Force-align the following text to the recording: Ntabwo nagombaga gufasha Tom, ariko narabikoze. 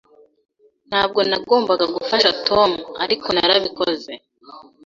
Ntabwo 0.89 1.19
nagombaga 1.29 1.85
gufasha 1.95 2.29
Tom, 2.47 2.71
ariko 3.03 3.27
narabikoze. 3.31 4.11